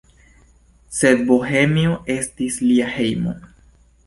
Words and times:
Sed 0.99 1.21
Bohemio 1.27 1.93
estis 2.15 2.59
lia 2.71 2.89
hejmo. 2.97 3.37